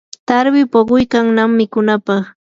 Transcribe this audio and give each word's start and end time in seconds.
tarwi 0.27 0.61
puquykannam 0.71 1.51
mikunapaq. 1.59 2.23